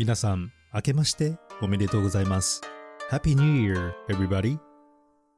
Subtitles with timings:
[0.00, 2.62] 皆さん、明けましておめでとうございます。
[3.10, 4.58] Happy New Year, everybody!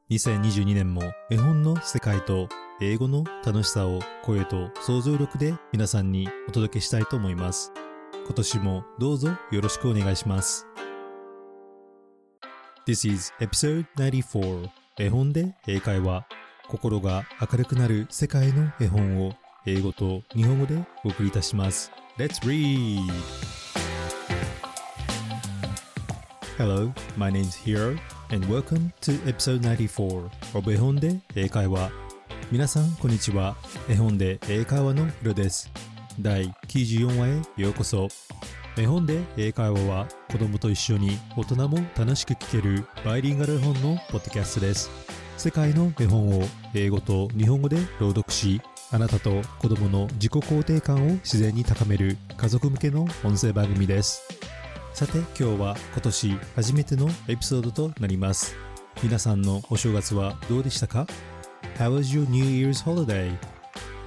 [0.09, 2.47] 2022年も絵本の世界と
[2.79, 7.73] 英語の楽しさを声と想像力で皆さんにお届けしたいと思います。
[8.25, 10.65] 今年もどうぞよろしくお願いします。
[12.87, 16.25] This is episode 94絵本で英会話
[16.69, 19.33] 心が明るくなる世界の絵本を
[19.65, 21.91] 英語と日本語でお送りいたします。
[22.17, 23.62] Let's read!
[26.63, 27.97] Hello, my name is Hiro
[28.31, 31.91] and welcome to episode 94 of 絵本で英会話
[32.53, 33.57] 皆さんこんにちは
[33.89, 35.69] 絵本で英会話のヒロです
[36.21, 37.27] 第94話
[37.57, 38.07] へようこそ
[38.77, 44.89] 絵本で英会話は子供と一緒に大人も楽しく聞けるバイリンガル絵本のポッドキャストです
[45.37, 54.42] 世界の絵本を英語と日本語で朗読しあなたと子供の自己肯定感を自然に高める家族向けの音声番組です
[54.93, 58.55] さて今日は今年初めてのエピソードとなります。
[59.01, 61.07] 皆さんのお正月はどうでしたか
[61.79, 63.35] ？How was your New Year's holiday?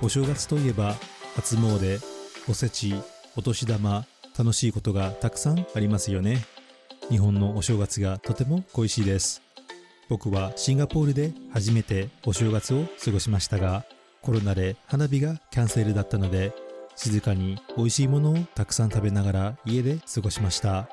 [0.01, 0.95] お正月といえば
[1.35, 2.01] 初詣
[2.49, 2.95] おせち
[3.35, 4.07] お年玉
[4.39, 6.45] 楽しいことがたくさんありますよね。
[7.11, 9.43] 日本のお正月がとても恋しいです。
[10.09, 13.85] 僕はシンガポールで初めてお正月を過ごしましたが
[14.23, 16.53] コロナで花火がキャンセルだったので
[16.97, 20.89] 静かに美味しいものをたくさん食べながら家で過ごしました。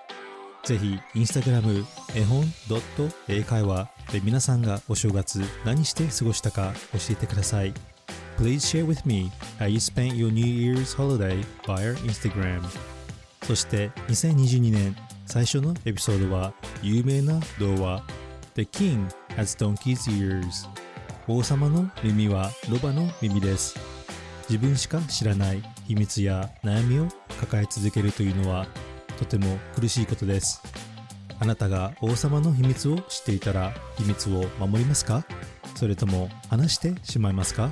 [0.64, 2.46] ぜひインスタグラム絵本
[3.28, 7.74] 英会話で皆さんがお正月何して過ごしたか教えてください。
[8.38, 12.62] Please share with me how you spent your New Year's holiday via Instagram.
[13.44, 18.04] そして2022年最初のエピソードは有名な童話
[18.56, 20.70] The King has Donkey's Ears
[21.28, 23.76] 王様の耳はロバの耳です。
[24.50, 25.72] 自分しか知らない。
[25.88, 27.08] 秘密や悩みを
[27.39, 28.67] 抱え続けるというのは
[29.17, 30.62] とても苦しいことです。
[31.40, 35.25] あなたが王様の秘密を知っていたら秘密を守りますか？
[35.75, 37.72] それとも話してしまいますか？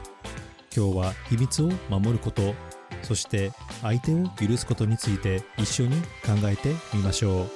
[0.75, 2.53] 今日は秘密を守ること
[3.01, 7.49] そして相手を許すことについて一緒に考えてみましょう。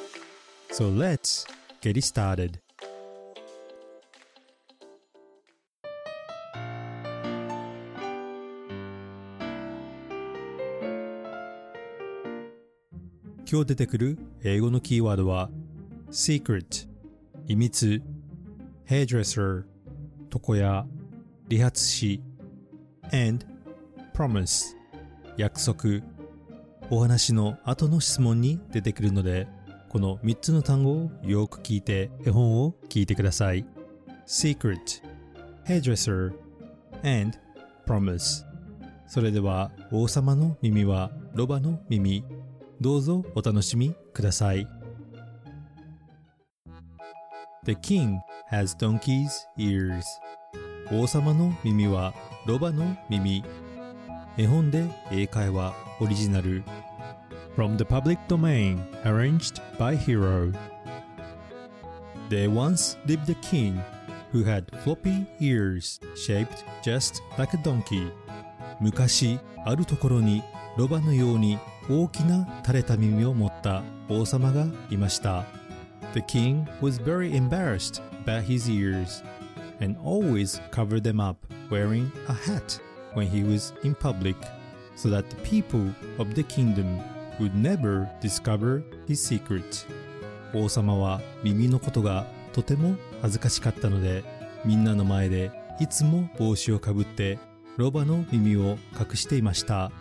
[0.74, 1.48] So let's
[1.82, 2.65] get started.
[13.48, 15.52] 今日出てくる英語のキーワードは
[16.10, 16.88] secret
[17.48, 18.02] 秘密
[18.88, 19.66] hairdresser
[20.34, 20.88] 床屋
[21.48, 22.22] 理髪師
[23.14, 23.46] and
[24.16, 24.76] promise
[25.38, 26.02] 約束。
[26.90, 29.48] お話の後の質問に出てくるので
[29.90, 33.64] この3つの単語をよく聞いて絵本を聞いてください。
[34.26, 35.04] secret
[35.68, 36.34] hairdresser
[37.04, 37.38] and
[37.86, 38.44] promise
[39.06, 42.24] それでは王様の耳はロバの耳。
[42.82, 44.68] どうぞお楽しみください。
[47.66, 48.20] The king
[48.52, 50.04] has donkey's ears.
[50.92, 52.14] 王様の耳は
[52.46, 53.44] ロバの耳。
[54.38, 56.64] 絵本で英会話オリジナル。
[57.56, 60.52] From the public domain, arranged by Hero.
[62.30, 63.82] There once lived a king
[64.34, 68.12] who had floppy ears shaped just like a donkey.
[68.82, 70.44] 昔あるところに
[70.78, 75.46] ロバのように大きな垂れた耳を持った王様がいました。
[76.14, 79.24] The king was very embarrassed about his ears
[79.82, 81.38] and always covered them up
[81.70, 82.80] wearing a hat
[83.14, 84.36] when he was in public
[84.96, 87.00] so that the people of the kingdom
[87.40, 89.86] would never discover his secret.
[90.54, 94.24] 王様は耳のことがとても恥ずかしかったので
[94.64, 97.38] みんなの前でいつも帽子をかぶって
[97.78, 99.92] ロバの耳を隠していました。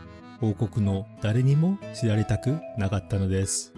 [0.41, 3.73] 王国の誰にも知られたくなかったのです。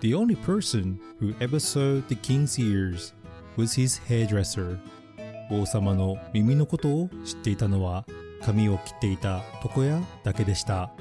[0.00, 3.14] The only person who ever saw the king's ears
[3.56, 4.78] was his hairdresser.
[5.50, 8.04] 王様の耳のことを知っていたのは
[8.42, 10.92] 髪を切っていた床屋だけでした。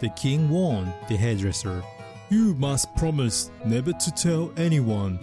[0.00, 1.82] The king warned the hairdresser,
[2.30, 5.18] You must promise never to tell anyone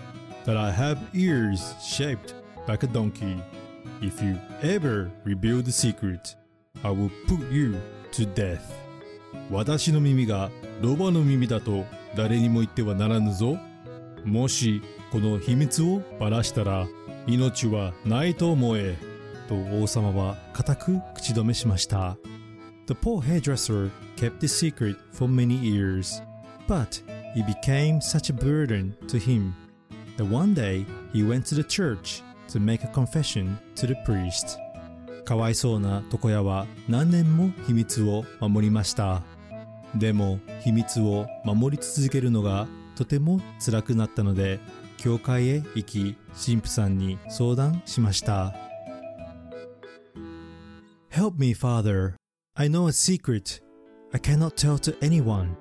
[0.45, 2.33] that I have ears shaped
[2.67, 3.37] like a donkey.
[4.01, 6.35] If you ever reveal the secret,
[6.83, 7.79] I will put you
[8.11, 8.74] to death.
[9.51, 10.49] 私の耳が
[10.81, 11.85] ロバの耳だと
[12.15, 13.57] 誰にも言ってはならぬぞ。
[14.23, 16.87] もしこの秘密をばらしたら
[17.27, 18.97] 命はないと思え。
[19.47, 22.17] と王様は固く口止めしました。
[22.87, 26.21] The poor hairdresser kept the secret for many years,
[26.67, 27.03] but
[27.35, 29.53] it became such a burden to him
[30.17, 34.59] that one day he went to the church to make a confession to the priest.
[35.25, 39.23] かわいそうな床屋は何年も秘密を守りました。
[39.95, 44.59] でも秘密を守り続けるのがとても辛くなったので
[44.97, 48.53] 教会へ行き神父さんに相談しました
[51.11, 52.15] Help me, Father.
[52.55, 53.61] I know a secret.
[54.11, 55.55] I cannot tell to anyone.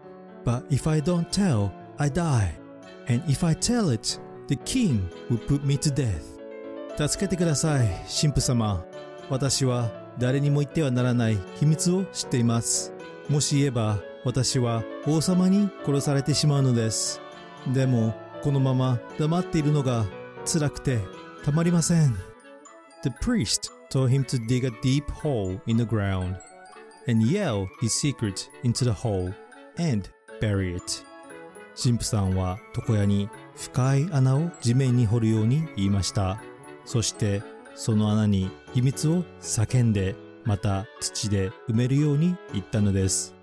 [0.44, 2.58] But if I don't tell, I die.
[3.06, 4.18] And if I tell it,
[4.48, 6.34] the king will put me to death.
[6.96, 7.86] 助けてください、
[8.20, 8.84] 神父様。
[9.30, 12.92] 私は誰にも言ってはならない秘密を知っています。
[13.28, 17.20] もし言えば私は王様に殺されてしまうのです。
[17.72, 20.04] でもこのまま黙っているのが
[20.44, 21.00] 辛くて
[21.44, 22.14] たまりません。
[23.02, 26.36] The priest told him to dig a deep hole in the ground
[27.08, 29.32] and yell his secret into the hole
[29.78, 30.08] and
[30.40, 31.04] bury it.
[31.76, 36.40] 神父さんは床屋に深い穴を地面に掘るように言いました。
[36.84, 37.42] そして
[37.74, 43.34] その穴に秘密を叫んでまた土で埋めるように言ったのです。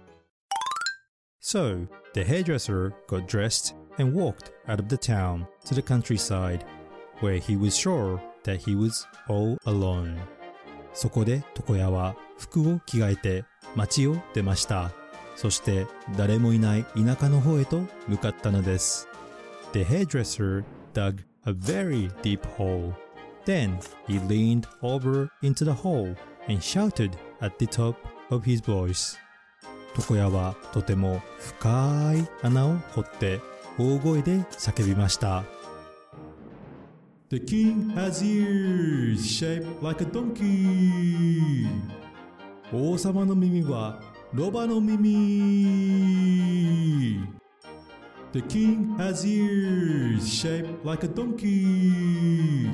[1.41, 6.63] So, the hairdresser got dressed and walked out of the town to the countryside,
[7.19, 10.17] where he was sure that he was all alone.
[10.93, 13.45] そこで床屋は服を着替えて
[13.75, 14.91] 街を出ました。
[15.35, 15.87] そして
[16.17, 19.07] 誰もいない田舎の方へと向かったのです。
[19.73, 20.63] The hairdresser
[20.93, 22.93] dug a very deep hole.
[23.45, 26.15] Then he leaned over into the hole
[26.47, 27.95] and shouted at the top
[28.29, 29.17] of his voice.
[29.97, 33.41] 床屋はとても深い穴を掘って
[33.77, 35.43] 大声で叫びました。
[37.29, 41.67] The king has ears shaped like a donkey.
[42.73, 43.99] 王様の耳は
[44.33, 45.11] ロバの耳。
[48.33, 52.69] The king has ears shaped like a donkey.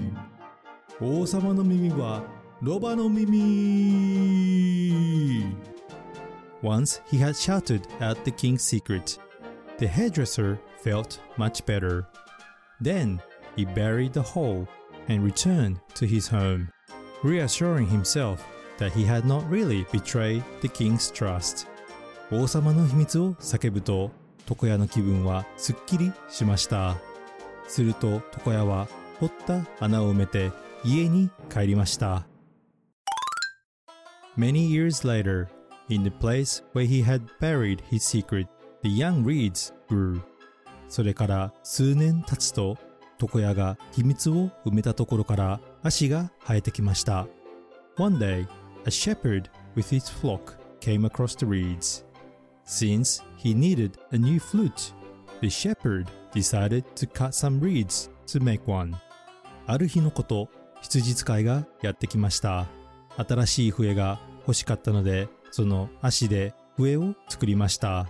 [0.99, 2.23] 王様の耳は
[2.59, 3.35] ロバの耳。
[6.63, 9.19] Once he had shouted out the king's secret.
[9.77, 12.07] The hairdresser felt much better.
[12.81, 13.21] Then
[13.55, 14.67] he buried the hole
[15.07, 16.69] and returned to his home,
[17.23, 18.43] reassuring himself
[18.79, 21.67] that he had not really betrayed the king's trust.
[22.31, 24.09] 王様の秘密を叫ぶと、
[24.49, 26.95] 床屋の気分はすっきりしました。
[27.67, 28.87] すると床屋は
[29.19, 30.51] 掘った穴を埋めて
[30.83, 32.27] 家に帰りました。
[34.37, 35.47] Many years later,
[35.89, 38.47] in the place where he had buried his secret,
[38.83, 40.21] the young reeds grew.
[40.89, 42.77] それから数年経つと
[43.19, 47.27] 床屋が秘密を埋めたところから足が生えてきました。
[47.97, 48.47] One day,
[48.85, 52.05] a shepherd with his flock came across the reeds.
[52.65, 54.93] Since he needed a new flute,
[55.41, 58.95] the shepherd decided to cut some reeds to make one.
[59.65, 60.47] ある日のこと、
[60.87, 62.65] 羊使いがやってきました。
[63.17, 68.07] 新しい笛が欲しかったので、その足で笛を作りました。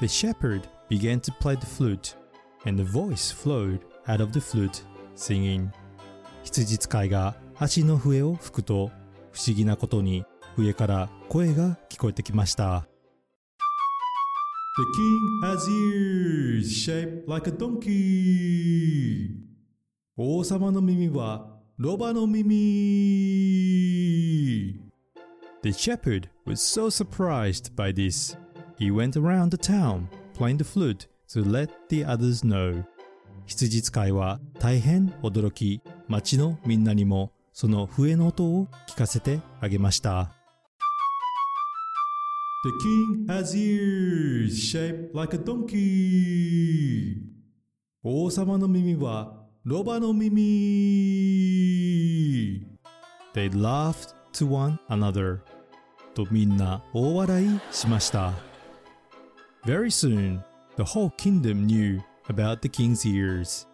[0.00, 2.16] The shepherd began to play the flute,
[2.66, 4.84] and the voice flowed out of the flute,
[5.14, 5.68] singing.
[6.42, 8.90] 羊使いが足の笛を吹くと
[9.30, 10.24] 不思議なことに
[10.56, 12.88] 笛から声が聞こえてきました。
[14.74, 19.28] The king has ears shaped like a donkey.
[20.16, 22.44] 王様の耳はロバの耳。
[25.62, 28.36] The shepherd was so surprised by this.
[28.78, 32.84] He went around the town playing the flute to let the others know.
[33.46, 40.30] 羊使いは大変驚き、町のみんなにもその笛の音を聞かせてあげました。
[42.64, 47.22] The king has ears shaped like a donkey.
[48.02, 50.32] 王様の耳はロバの耳。
[53.32, 55.38] They laughed to one another.
[56.14, 58.32] とみんな大笑いしました。
[59.64, 60.40] Very soon,
[60.76, 63.68] the whole kingdom knew about the king's ears.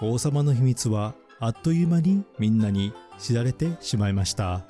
[0.00, 4.64] 王様の秘密はあっという間にみんなに知られてしまいました。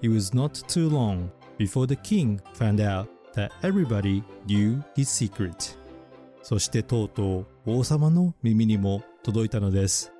[0.00, 5.76] It was not too long before the king found out that everybody knew his secret.
[6.42, 10.12] そしてとうとう王様の耳にも届いたのです。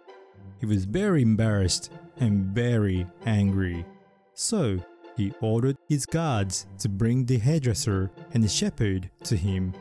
[0.61, 1.91] He was very embarrassed
[2.21, 3.85] and very angry.
[4.35, 4.81] So
[5.17, 9.73] he ordered his guards to bring the hairdresser and the shepherd to him.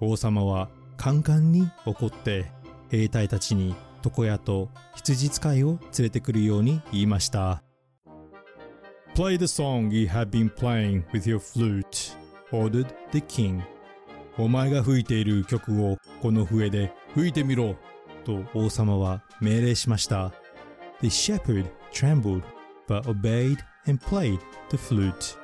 [0.00, 2.46] 王様はカンカンに怒って
[2.90, 7.62] 兵隊たちに床屋と羊使いを連れてくるように言いました。
[9.14, 12.16] Play the song you have been playing with your flute,
[12.50, 13.62] ordered the king.
[14.36, 17.76] お前が吹いている曲をこの笛で吹いてみろ
[18.24, 20.32] と王様は命令しました。
[21.00, 22.42] The shepherd trembled
[22.88, 24.38] but obeyed and played
[24.70, 25.36] the flute.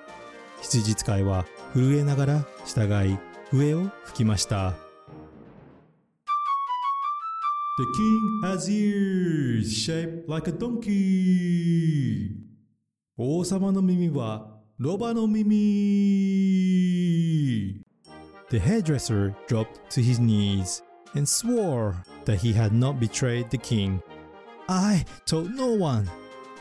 [0.63, 1.45] 羊使いは
[1.75, 3.19] 震えながら従い
[3.51, 4.75] 笛を吹きました。
[7.79, 12.31] The king has ears shaped like a donkey.
[13.17, 15.51] 王様の耳はロバの耳。
[18.51, 20.83] The hairdresser dropped to his knees
[21.16, 24.02] and swore that he had not betrayed the king.
[24.68, 26.10] I told no one.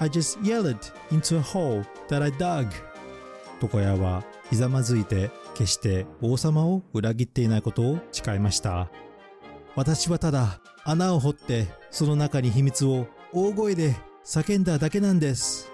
[0.00, 2.68] I just yelled into a hole that I dug.
[3.60, 8.90] 床屋はひざまずいて決して王様を裏切っていないことを誓いました。
[9.76, 15.70] 私はただ穴を掘ってその中に秘密を大声で叫んだだけなんです。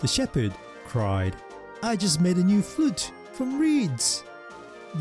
[0.00, 0.52] The shepherd
[0.88, 1.34] cried,
[1.80, 4.24] I just made a new flute from reeds.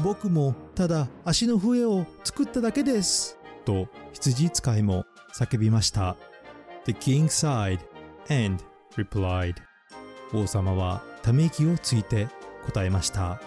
[0.02, 3.38] 僕もただ足の笛を作っただけです。
[3.64, 5.04] と羊使いも
[5.34, 6.16] 叫びました。
[6.84, 7.80] The king sighed
[8.30, 8.62] and
[8.96, 9.54] replied.
[10.32, 12.28] 王様はため息をついて
[12.66, 13.40] 答えました。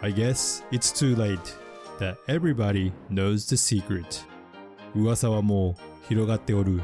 [0.00, 1.38] I guess it's too late
[1.98, 4.24] that everybody knows the secret.
[4.94, 5.74] 噂はもう
[6.08, 6.80] 広がっておる。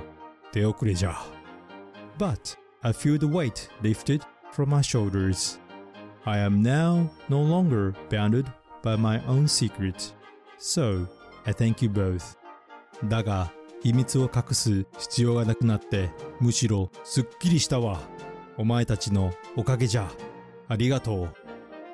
[0.53, 1.15] 手遅れじゃ。
[2.19, 5.61] But I feel the weight lifted from my shoulders.
[6.25, 8.47] I am now no longer bounded
[8.89, 10.15] by my own secret.
[10.59, 11.07] So,
[11.45, 12.37] I thank you both.
[13.05, 13.53] だが、
[13.83, 18.01] 秘密を隠す必要がなくなって、むしろすっきりしたわ。
[18.57, 20.11] お前たちのおかげじゃ。
[20.69, 21.35] ありがとう。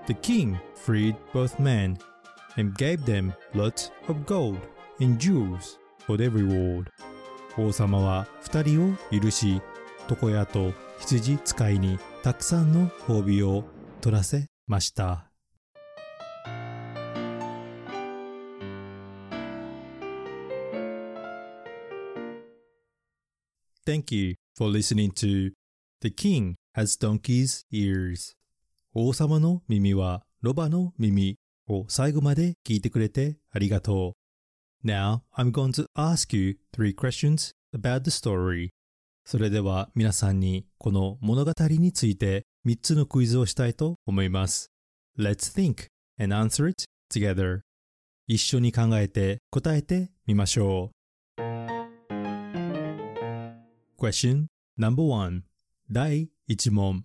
[0.06, 1.96] The king freed both men
[2.56, 4.58] and gave them lots of gold
[5.00, 6.86] and jewels for their reward.
[7.58, 9.60] 王様は二人を許し、
[10.08, 13.64] 床屋と羊使いにたくさんの褒美を
[14.00, 15.33] 取らせました。
[23.86, 25.52] Thank you for listening to
[26.00, 28.34] The King Has Donkey's Ears
[28.94, 31.36] 王様の耳はロバの耳
[31.68, 34.14] を最後まで聞いてくれてありがと
[34.82, 34.86] う。
[34.86, 38.70] Now I'm going to ask you three questions about the story.
[39.26, 44.70] それでは皆さんにこの物語について3つのクイズをしたいと思います。
[45.18, 45.88] Let's think
[46.18, 47.60] and answer it together.
[48.26, 50.93] 一緒に考えて答えてみましょう。
[54.04, 55.44] Question number one
[55.90, 57.04] 第1問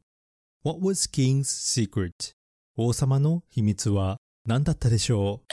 [0.63, 2.33] What was King's secret?
[2.75, 5.47] 王様の秘密は何だったでしょう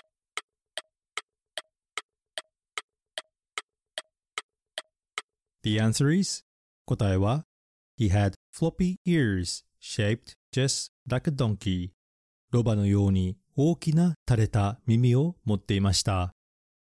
[5.63, 6.43] The answer is
[6.85, 7.45] 答えは
[7.97, 11.91] He had floppy ears shaped just like a donkey
[12.51, 16.33] ロバのように大きな垂れた耳を持っていました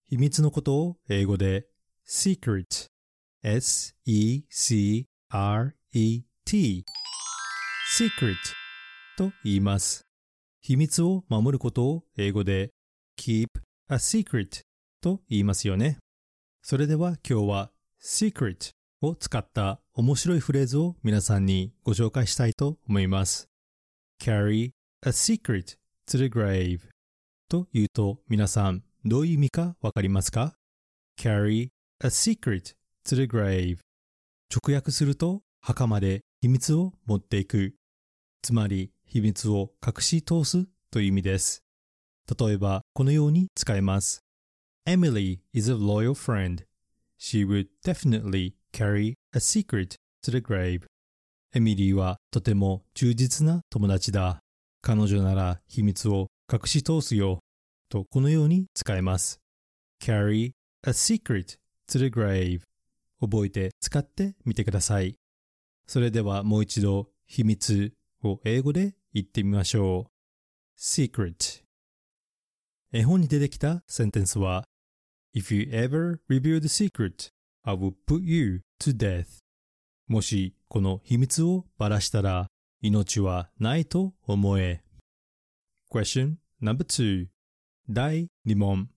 [0.08, 1.66] 秘密のことを英語で
[2.04, 2.89] secret
[3.42, 4.44] S-E-C-R-E-T
[7.96, 8.36] secret
[9.16, 10.06] と言います。
[10.60, 12.70] 秘密を守ることを英語で
[13.18, 13.46] keep
[13.88, 14.60] a secret
[15.00, 15.96] と言いますよね。
[16.62, 17.70] それでは今日は
[18.02, 23.48] secret を使った面白いフレーズを皆さんにご紹介したいと思います。
[24.20, 26.80] carry a secret to the grave
[27.48, 30.54] と言うと皆さんどういう意味かわかりますか
[31.18, 31.70] ?carry
[32.04, 33.78] a secret to the grave
[34.50, 37.74] 直訳すると墓まで秘密を持っていく
[38.42, 41.62] つまり秘密を隠し通すという意味です
[42.38, 44.22] 例えばこのように使えます
[44.86, 46.64] Emily is a loyal friend
[47.18, 50.86] She would definitely carry a secret to the grave
[51.54, 54.40] エミリーはとても忠実な友達だ
[54.82, 57.40] 彼女なら秘密を隠し通すよ
[57.88, 59.40] とこのように使えます
[60.00, 60.52] carry
[60.86, 62.60] a secret to the grave
[63.20, 65.16] 覚えて使ってみてください。
[65.86, 70.10] それではもう一度秘密を英語で言ってみましょう。
[70.78, 71.62] secret
[72.92, 74.64] 絵本に出てきたセンテンスは
[75.34, 77.30] If you ever reveal the secret,
[77.62, 79.40] I will put you to death
[80.08, 82.48] もしこの秘密をばらしたら
[82.80, 84.82] 命はないと思え。
[85.92, 87.26] Question number two
[87.88, 88.88] 第2問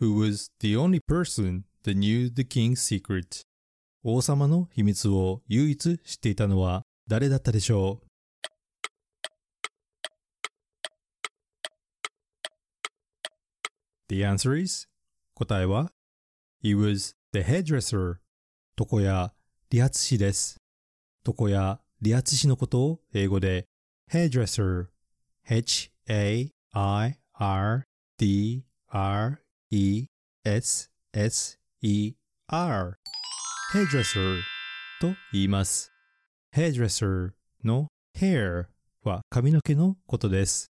[0.00, 3.42] Who was the only person that knew the king's secret?
[4.08, 8.06] 王様の秘密を唯一知っていたのは誰だったでしょう
[14.08, 14.86] The answer is
[15.34, 15.90] 答えは
[16.62, 18.18] He was the hairdresser
[18.78, 19.32] 床屋
[19.70, 20.60] 理髪師です
[21.26, 23.66] 床屋理髪師のことを英語で
[24.12, 24.86] hairdresser
[25.48, 30.06] H A I R D R E
[30.44, 32.14] S S E
[32.46, 33.00] R
[33.76, 34.40] hairdresser
[35.02, 35.92] と言います。
[36.54, 38.68] hairdresser の hair
[39.04, 40.68] は髪の毛のことです。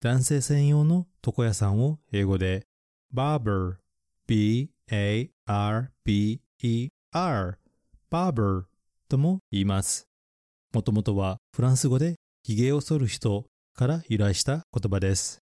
[0.00, 2.62] 男性専用の床屋さんを英語で
[3.12, 3.78] barber
[4.28, 4.78] b-a-r-b-e-r
[8.12, 8.62] barber
[9.08, 10.06] とも言います。
[10.72, 15.40] もともとはフランス語で髭を剃る人から由来した言葉です。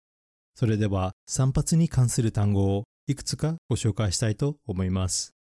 [0.56, 5.36] それでは散髪に関する単語をいくつかご紹介したいと思います。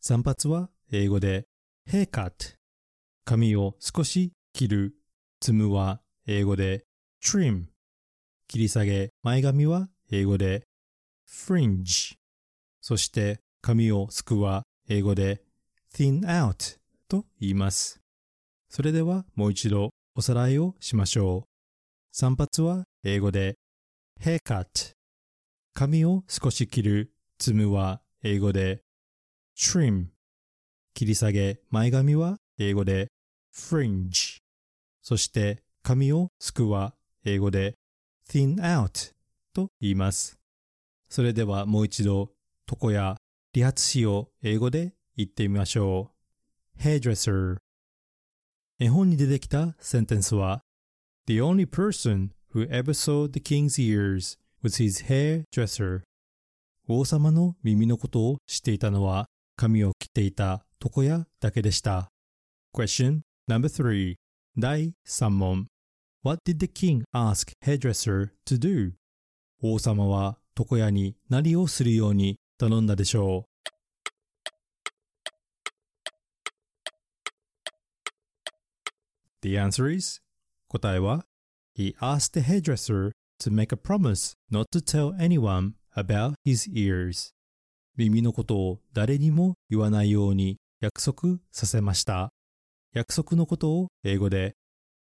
[0.00, 1.44] 散髪は英語で
[1.90, 2.56] haircut
[3.24, 4.94] 髪を少し切る。
[5.40, 6.84] つむは英語で
[7.22, 7.64] trim
[8.48, 10.64] 切り下げ前髪は英語で
[11.28, 12.14] fringe
[12.80, 15.42] そして髪をすくは英語で
[15.94, 18.00] thin out と言います。
[18.68, 21.48] それではもう一度おさらいをしましょう。
[22.12, 23.56] 散髪は英語で
[24.20, 24.92] haircut
[25.72, 27.10] 髪を少し切る。
[27.38, 28.80] つむは英語で
[29.58, 30.06] trim
[30.94, 33.08] 切り下げ前髪は英語で
[33.54, 34.38] fringe
[35.02, 37.74] そして髪をすくは英語で
[38.30, 39.12] thin out
[39.52, 40.38] と言います。
[41.08, 42.30] それではもう一度
[42.70, 43.16] 床や
[43.52, 46.10] 理髪師を英語で言ってみましょ
[46.78, 46.82] う。
[46.82, 47.58] hairdresser
[48.80, 50.62] 絵本に出てきたセンテンスは
[51.26, 56.00] The only person who ever saw the king's ears was his hairdresser
[56.88, 62.10] 王様の耳のことを知っていたのは髪を切っていた床屋だけでした。
[62.74, 64.16] Question number three
[64.58, 65.66] 第3問
[66.22, 68.92] What did the king ask hairdresser to do?
[69.60, 73.68] 王様は床屋に何をするように頼んだでしょう
[79.42, 80.20] ?The answer is
[80.68, 81.24] 答えは
[81.76, 87.32] He asked the hairdresser to make a promise not to tell anyone about his ears
[87.96, 92.30] 耳のことを誰にも言わないように約束させました。
[92.92, 94.54] 約束のことを英語で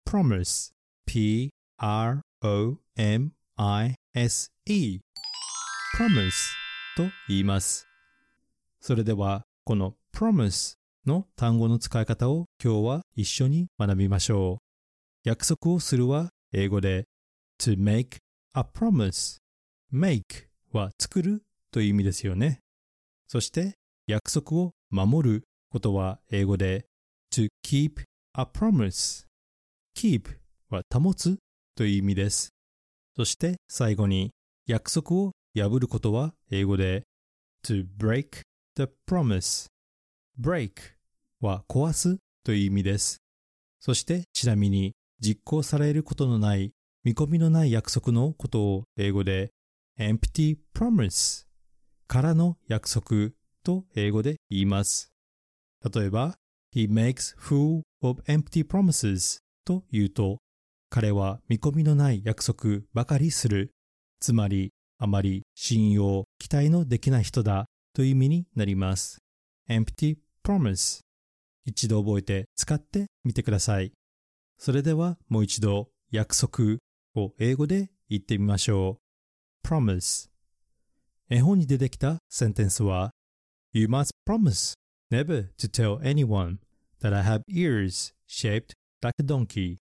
[0.07, 0.71] promise
[1.07, 1.49] p-r-o-m-i-s-e
[5.97, 6.31] promise
[6.95, 7.87] と言います。
[8.81, 10.75] それではこの promise
[11.07, 15.27] の単語の使い方を今日は一緒に学びましょう。
[15.27, 17.05] 約束をするは英語で
[17.59, 18.19] to make
[18.53, 19.39] a promise
[19.91, 20.21] make
[20.71, 22.59] は作るという意味ですよね。
[23.27, 23.73] そして
[24.05, 25.43] 約束を守る
[25.73, 26.85] ことは英語で
[27.33, 28.03] to keep
[28.35, 29.25] a promise
[29.97, 30.37] keep
[30.69, 31.39] は保つ
[31.75, 32.49] という意味です。
[33.15, 34.29] そして最後に
[34.67, 37.01] 約束を破ることは英語で
[37.65, 38.43] to break
[38.75, 39.65] the promise
[40.39, 40.73] break
[41.41, 43.17] は壊すという意味です。
[43.79, 46.71] そしてちなみに実行されることのない
[47.03, 49.49] 見込みのない約束のことを英語で
[49.99, 51.45] empty promise
[52.07, 53.31] からの約束
[53.63, 55.12] と英語で言います。
[55.91, 56.35] 例えば、
[56.73, 60.39] He makes full of empty promises と言うと、
[60.89, 63.71] 彼は見込みのない約束ばかりする。
[64.19, 69.19] つまり、あまり信用、期待のできない人だという意味になります。
[69.69, 71.01] empty promise
[71.65, 73.91] 一度覚えて使ってみてください。
[74.57, 76.77] それではもう一度約束
[77.15, 78.99] を英語で言ってみましょ
[79.63, 79.67] う。
[79.67, 80.29] promise
[81.29, 83.11] 絵本に出てきたセンテンスは
[83.71, 84.73] You must promise
[85.13, 86.57] never to tell anyone
[87.01, 88.73] that I have ears shaped
[89.03, 89.77] like a donkey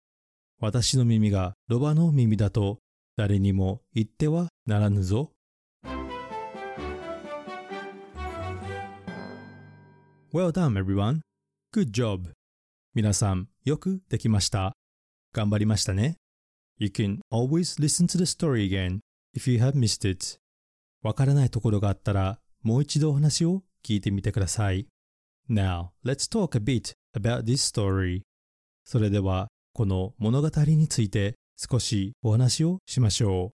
[0.58, 2.78] 私の耳がロバの耳だと
[3.16, 5.32] 誰にも言ってはならぬぞ。
[10.32, 11.20] Well done, everyone.
[11.72, 12.32] Good job.
[12.94, 14.72] 皆さん、よくできました。
[15.32, 16.16] 頑張りましたね。
[16.78, 19.00] You can always listen to the story again
[19.36, 20.38] if you have missed it.
[21.02, 24.86] わからないところがあったら、もう一度お話を聞いてみてください。
[25.50, 28.20] Now, let's talk a bit about this story.
[28.84, 33.52] それでは、この物語について少しお話をしましょ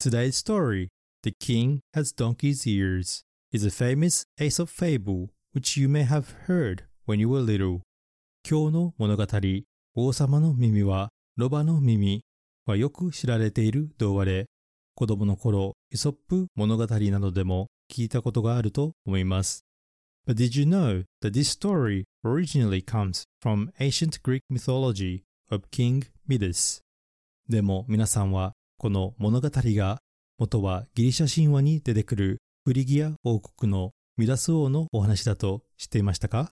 [0.00, 0.08] う。
[0.08, 0.88] Today's story,
[1.22, 6.84] The King Has Donkey's Ears, is a famous Aesop fable which you may have heard
[7.06, 7.80] when you were little.
[8.48, 9.26] 今日の物語、
[9.96, 12.22] 王様の耳はロバの耳
[12.66, 14.46] はよく知られている童話で、
[14.94, 19.64] 子供の頃、イソップ物語などでも聞いたことがあると思います。
[20.26, 26.80] But did you know that this story originally comes from ancient Greek mythology of King Midas?
[27.46, 29.98] でも皆さんはこの物語が
[30.38, 36.50] 元はギリシャ神話に出てくるフリギア王国のミダス王のお話だと知っていましたか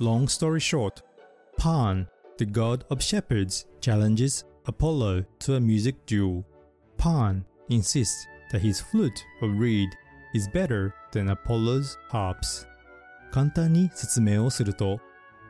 [0.00, 1.04] Long story short,
[1.56, 6.44] Pan, the god of shepherds, challenges Apollo to a music duel.
[6.98, 9.90] Pan insists that his flute or reed
[10.34, 12.66] is better than Apollo's harps.
[13.32, 15.00] 簡単に説明をすると、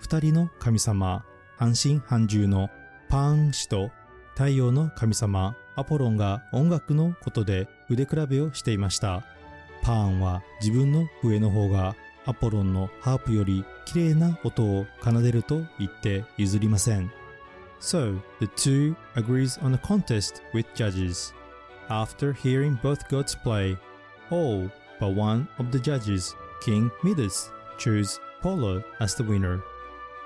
[0.00, 1.24] 二人の神様、
[1.56, 2.70] 半信半獣の
[3.08, 3.90] パーン氏と
[4.34, 9.24] 太陽の神様アポロンが音楽のことで腕比べをしていました。
[9.82, 17.10] パーンは自分の笛の方がアポロンのハープより綺麗な音を奏でると言って譲りません。
[17.78, 21.35] So, the two agrees on a contest with judges.
[21.88, 23.76] After hearing both gods play,
[24.30, 29.60] all but one of the judges, King Midas, choose Polo as the winner.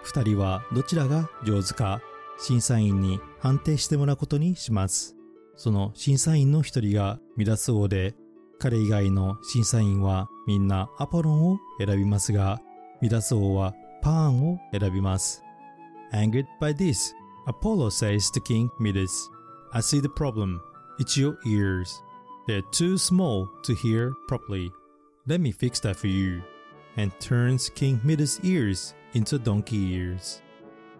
[0.02, 2.00] 二人はどちらが上手か
[2.38, 5.14] 審査員に判定してもらうことにします。
[5.56, 8.14] その審査員の一人がミダス王で、
[8.58, 12.60] 彼以外の審査員はみんなアポロンを選びますが、
[13.02, 15.42] ミダス王はパーンを選びます。
[16.12, 17.12] Angered by this,
[17.46, 19.10] Apollo says to King Midas,
[19.72, 20.60] I see the problem.
[21.00, 22.02] It's your ears.
[22.46, 24.70] They're too small to hear properly.
[25.26, 26.42] Let me fix that for you.
[26.98, 30.42] And turns King Midas' ears into donkey ears.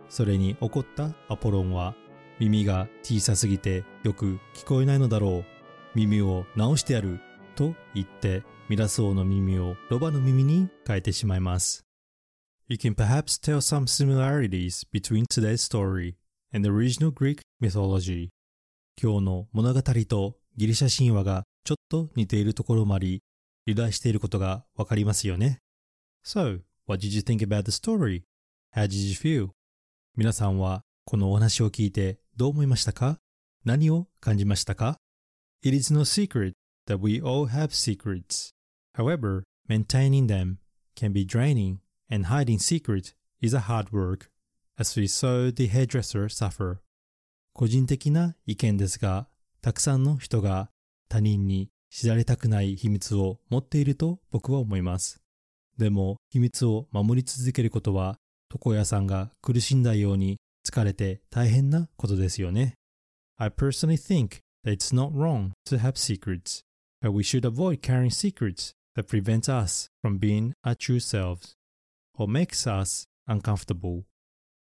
[0.09, 1.95] それに怒ったアポロンは
[2.39, 5.45] 耳が小さすぎてよく聞こえないのだろう。
[5.95, 7.21] 耳を直してやる。
[7.55, 11.85] と言ってミラス王の耳をロバの耳に変えてしまいます。
[12.69, 16.15] You can perhaps tell some similarities between today's story
[16.55, 18.31] and the original Greek mythology.
[19.03, 23.23] 今日の物語とギリシャ神話がちょっと似ているところもあり、
[23.65, 25.59] 由来していることがわかりますよね。
[26.23, 28.25] So, what did you think about the story?
[28.75, 29.53] How did you feel?
[30.19, 33.17] 皆さんはこのお話を聞いてどう思いましたか
[33.65, 34.99] 何を感じましたか
[35.63, 36.53] It is no secret
[36.87, 38.51] that we all have secrets.
[38.99, 40.59] However, maintaining them
[40.95, 41.79] can be draining
[42.11, 44.29] and hiding secret is a hard work,
[44.79, 46.83] as we saw the hairdresser suffer.
[47.53, 49.29] 個人的な意見ですが、
[49.63, 50.71] たくさんの人が
[51.09, 55.21] 他人に知られたくない秘密を持っていると僕は思います。
[55.77, 58.17] でも秘密を守り続けることは
[58.53, 62.75] 床屋さんが苦しんだように疲れて大変なことですよね。
[63.39, 66.61] I personally think that it's not wrong to have secrets,
[67.03, 71.55] but we should avoid carrying secrets that prevent us from being our true selves
[72.17, 74.05] or makes us uncomfortable.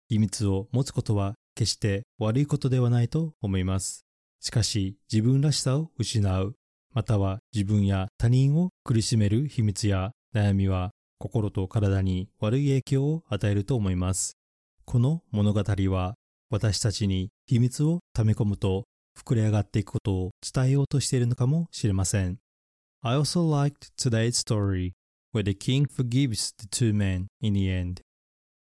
[0.10, 4.06] 秘密を持つことは決して悪いことではないと思います。
[4.39, 6.56] しかし自分らしさを失う、
[6.94, 14.38] または自分や他人を苦しめる秘密や悩みは心と体に悪い影響を与えると思います。
[14.86, 16.16] この物語は
[16.50, 18.84] 私たちに秘密を溜め込むと
[19.18, 22.38] 膨れ上がっていくことを伝えようとしているのかもしれません。
[23.02, 24.94] I also liked today's story
[25.34, 28.02] where the king forgives the two men in the end.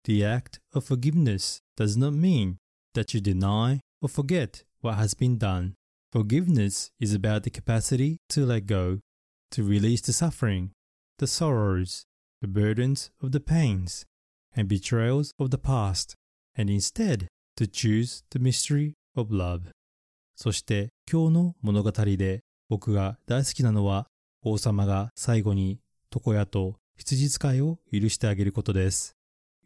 [0.05, 2.55] The act of forgiveness does not mean
[2.93, 5.75] that you deny or forget what has been done.
[6.11, 8.99] Forgiveness is about the capacity to let go,
[9.51, 10.71] to release the suffering,
[11.17, 12.05] the sorrows,
[12.41, 14.05] the burdens of the pains,
[14.55, 16.15] and betrayals of the past,
[16.55, 17.27] and instead
[17.57, 19.71] to choose the mystery of love.
[20.35, 24.07] そして今日の物語で僕が大好きなのは
[24.41, 25.79] 王様が最後に
[26.13, 29.15] 床屋と羊使いを許してあげることです。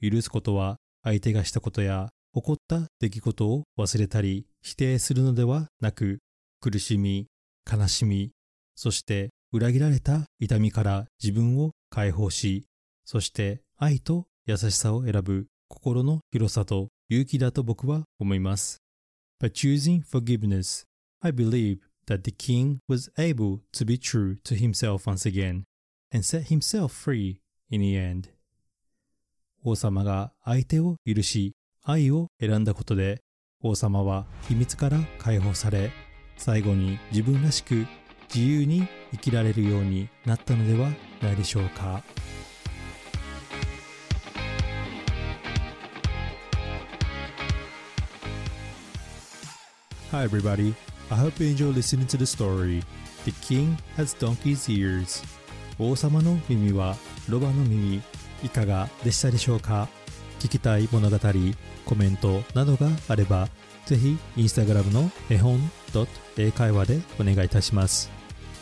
[0.01, 6.19] 許すことは相手がしたことや起こった出来事を忘れたり否定するのではなく
[6.61, 7.25] 苦しみ、
[7.67, 8.29] 悲しみ、
[8.75, 12.67] そして裏切られた痛みから自分を解放し、
[13.05, 18.83] そして愛と優しさを選ぶ心の広さと勇気だと僕は思います。
[19.41, 20.85] By choosing forgiveness,
[21.21, 25.63] I believe that the king was able to be true to himself once again
[26.13, 27.37] and set himself free
[27.71, 28.29] in the end.
[29.63, 31.55] 王様が相手を許し
[31.89, 33.21] 愛を選んだことで
[33.63, 35.93] 王様は秘密から解放され
[36.35, 37.87] 最後に自分らしく
[38.27, 40.89] 自由に生きられるようになったのでは
[41.21, 42.03] ないでしょうか。
[50.11, 50.73] Hi everybody,
[51.09, 52.83] I hope you enjoy listening to the story.
[53.23, 55.23] The king has donkey's ears.
[55.79, 56.97] 王様の耳は
[57.29, 58.01] ロバの耳。
[58.43, 59.87] いかがでしたでしょうか？
[60.39, 61.17] 聞きたい物語、
[61.85, 63.47] コメントなどがあれば、
[63.85, 65.59] ぜひインスタグラムの絵本
[66.37, 68.11] 英会話でお願いいたします。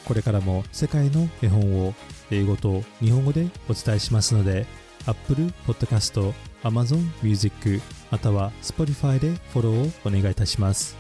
[0.06, 1.94] これからも世界の絵本を
[2.32, 4.66] 英語と日本語でお伝えしますので、
[5.06, 6.34] Apple Podcast、
[6.64, 10.96] Amazon Music または Spotify でフォローをお願いいたします。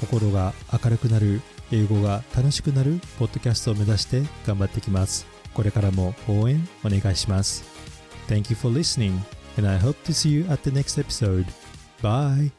[0.00, 5.26] 心が明るくなる、英語が楽しくなるポッドキャストを目指して頑張っていきます。
[5.54, 7.64] これからも応援お願いします。
[8.26, 9.18] Thank you for listening
[9.56, 11.46] and I hope to see you at the next episode.
[12.02, 12.50] Bye!